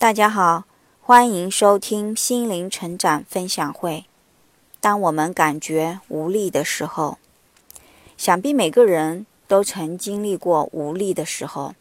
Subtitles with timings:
[0.00, 0.64] 大家好，
[1.02, 4.06] 欢迎收听心灵成长分享会。
[4.80, 7.18] 当我们感觉无力的时候，
[8.16, 11.74] 想必每个人都曾经历过无力的时候，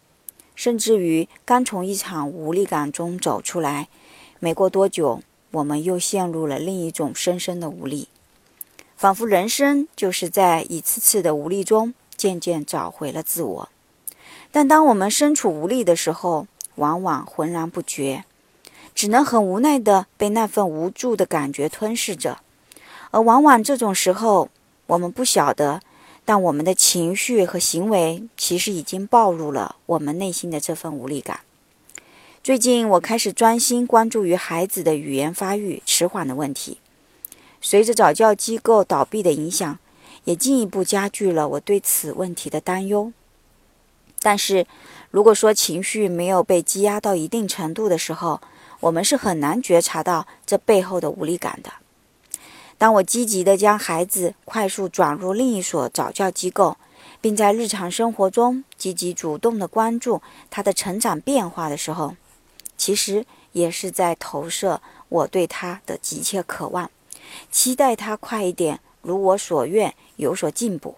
[0.53, 3.87] 甚至于刚从一场无力感中走出来，
[4.39, 8.09] 没过多久，我们又陷入了另一种深深的无力，
[8.97, 13.69] 仿佛人生就是在一次次的无力中渐渐找回了自我。
[14.51, 16.47] 但当我们身处无力的时候，
[16.79, 18.23] 往往浑然不觉，
[18.95, 22.39] 只能很无奈地被那份无助的感觉吞噬着。
[23.11, 24.49] 而往往这种时候，
[24.87, 25.81] 我们不晓得，
[26.25, 31.41] 但我们的情绪和行为其实已经暴露了我们内心的这份无力感。
[32.41, 36.79] 最近，我开始专心关注于孩子的语言发育迟缓的问题。
[37.61, 39.77] 随着早教机构倒闭的影响，
[40.23, 43.11] 也进一步加剧了我对此问题的担忧。
[44.21, 44.65] 但是，
[45.11, 48.41] 如果说情绪没有被积压到一定程度的时候，
[48.81, 51.71] 我们是很难觉察到这背后的无力感的。
[52.77, 56.77] 当我积极地将孩子快速转入另一所早教机构，
[57.19, 62.15] 并在日常生活中积极主动地关注他的成长变化的时候，
[62.77, 66.89] 其实也是在投射我对他的急切渴望，
[67.51, 70.95] 期待他快一点如我所愿有所进步。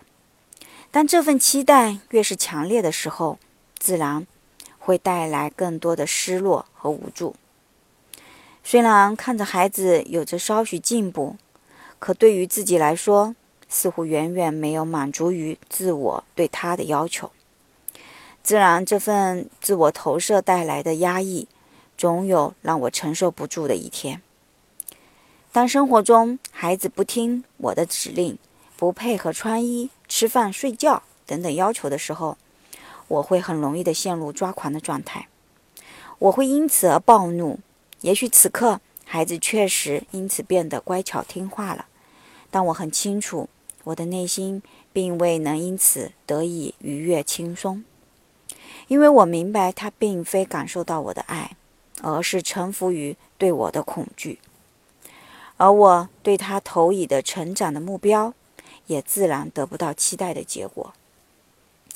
[0.92, 3.40] 但这份期待越是强烈的时候，
[3.80, 4.28] 自然
[4.78, 7.36] 会带来更多的失落和无助。
[8.64, 11.38] 虽然看着孩子有着稍许进步，
[11.98, 13.36] 可对于自己来说，
[13.70, 17.32] 似乎远远没有满足于自我对他的要求。
[18.44, 21.48] 自然，这份自我投射带来的压抑，
[21.98, 24.22] 总有让我承受不住的一天。
[25.52, 28.38] 当生活中孩子不听我的指令，
[28.82, 29.92] 不配合穿衣。
[30.08, 32.36] 吃饭、睡觉等等要求的时候，
[33.08, 35.28] 我会很容易的陷入抓狂的状态，
[36.18, 37.60] 我会因此而暴怒。
[38.00, 41.86] 也许此刻孩子确实因此变得乖巧听话了，
[42.50, 43.48] 但我很清楚，
[43.84, 47.84] 我的内心并未能因此得以愉悦轻松，
[48.88, 51.56] 因为我明白他并非感受到我的爱，
[52.02, 54.40] 而是臣服于对我的恐惧，
[55.58, 58.34] 而我对他投以的成长的目标。
[58.92, 60.94] 也自然得不到期待的结果。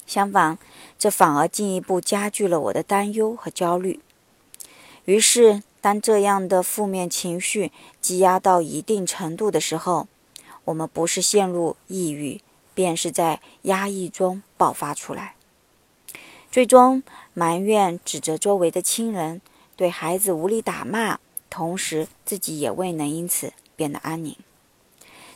[0.08, 0.58] 相反，
[0.98, 4.00] 这反而进一步加剧了我的担忧和焦虑。
[5.04, 10.08] 于是，当这样的负面情绪积压到一定程度的时候，
[10.64, 12.40] 我们不是陷入抑郁，
[12.74, 15.36] 便是在压抑中爆发出来，
[16.50, 19.42] 最终埋怨、指责周围的亲人，
[19.76, 21.20] 对孩子无理打骂，
[21.50, 24.38] 同时自己也未能因此变得安宁。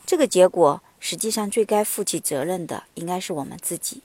[0.05, 0.81] 这个结果。
[0.99, 4.01] 实际上，最该负起责任的应该是我们自己。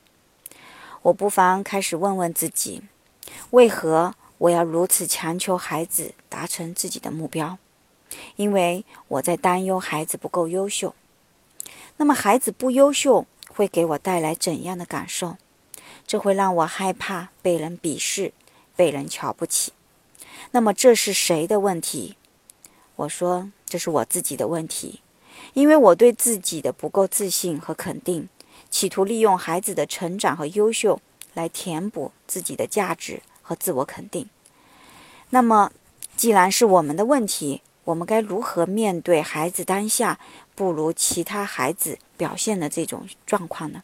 [1.02, 2.82] 我不妨开始问问自己：
[3.50, 7.58] 为何我要如此强求孩子达成自己的目标？
[8.36, 10.94] 因为我在担忧孩子不够优秀。
[11.96, 15.36] 那么，孩子不优秀会给我带来怎样的感受？
[16.06, 18.32] 这会让我害怕被人鄙视、
[18.76, 19.72] 被人瞧不起。
[20.52, 22.16] 那么，这是谁的问题？
[22.96, 25.00] 我说，这是我自己的问题。
[25.52, 28.28] 因为我对自己的不够自信和肯定，
[28.70, 31.00] 企图利用孩子的成长和优秀
[31.34, 34.28] 来填补自己的价值和自我肯定。
[35.30, 35.72] 那么，
[36.16, 40.18] 既然是我们的问题，我们该如何面对孩子当下
[40.54, 43.82] 不如其他孩子表现的这种状况呢？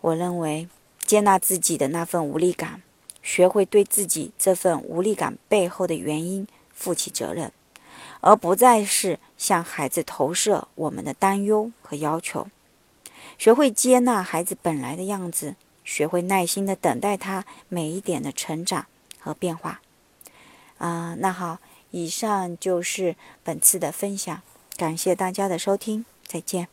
[0.00, 0.68] 我认为，
[1.04, 2.82] 接纳自己的那份无力感，
[3.22, 7.50] 学会对自己这份无力感背后的原因负起责任。
[8.20, 12.48] 而不再是向孩子投射我们的担忧和要求，
[13.36, 18.86] 学会接纳孩子本来的样子，学会耐心的等待他每一点的成长
[19.18, 19.80] 和变化。
[20.78, 21.58] 啊，那好，
[21.90, 24.42] 以上就是本次的分享，
[24.76, 26.68] 感谢大家的收听，再见。